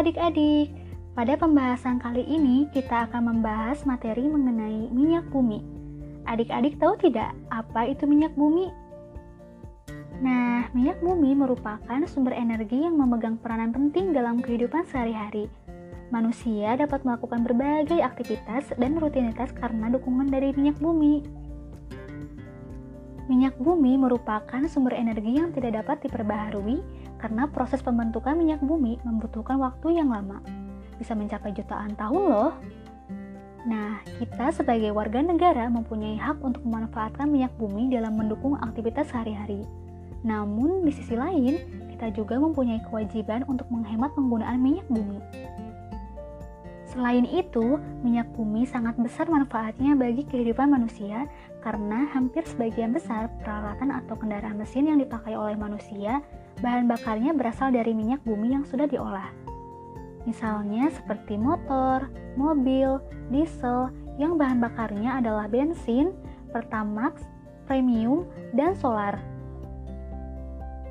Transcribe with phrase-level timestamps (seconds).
[0.00, 0.72] adik-adik,
[1.12, 5.60] pada pembahasan kali ini kita akan membahas materi mengenai minyak bumi.
[6.24, 8.72] Adik-adik tahu tidak apa itu minyak bumi?
[10.24, 15.52] Nah, minyak bumi merupakan sumber energi yang memegang peranan penting dalam kehidupan sehari-hari.
[16.08, 21.20] Manusia dapat melakukan berbagai aktivitas dan rutinitas karena dukungan dari minyak bumi.
[23.26, 26.80] Minyak bumi merupakan sumber energi yang tidak dapat diperbaharui
[27.20, 30.40] karena proses pembentukan minyak bumi membutuhkan waktu yang lama.
[30.96, 32.52] Bisa mencapai jutaan tahun loh.
[33.68, 39.68] Nah, kita sebagai warga negara mempunyai hak untuk memanfaatkan minyak bumi dalam mendukung aktivitas sehari-hari.
[40.24, 41.60] Namun, di sisi lain,
[41.92, 45.20] kita juga mempunyai kewajiban untuk menghemat penggunaan minyak bumi.
[46.90, 51.30] Selain itu, minyak bumi sangat besar manfaatnya bagi kehidupan manusia
[51.62, 56.18] karena hampir sebagian besar peralatan atau kendaraan mesin yang dipakai oleh manusia,
[56.58, 59.30] bahan bakarnya berasal dari minyak bumi yang sudah diolah.
[60.26, 62.98] Misalnya seperti motor, mobil,
[63.30, 66.10] diesel yang bahan bakarnya adalah bensin,
[66.50, 67.22] pertamax,
[67.70, 69.14] premium, dan solar.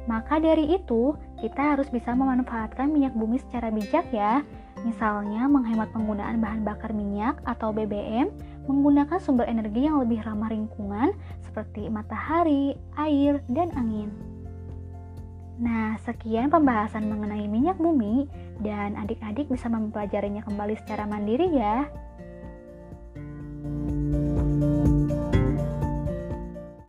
[0.08, 4.41] Maka dari itu, kita harus bisa memanfaatkan minyak bumi secara bijak ya,
[4.88, 8.31] Misalnya menghemat penggunaan bahan bakar minyak atau BBM,
[8.69, 11.11] menggunakan sumber energi yang lebih ramah lingkungan
[11.44, 14.13] seperti matahari, air, dan angin.
[15.59, 18.31] Nah, sekian pembahasan mengenai minyak bumi
[18.63, 21.83] dan adik-adik bisa mempelajarinya kembali secara mandiri ya.